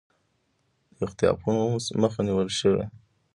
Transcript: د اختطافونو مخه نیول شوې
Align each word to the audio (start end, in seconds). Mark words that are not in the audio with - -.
د 0.97 0.99
اختطافونو 1.05 1.63
مخه 2.01 2.19
نیول 2.27 2.49
شوې 2.59 2.85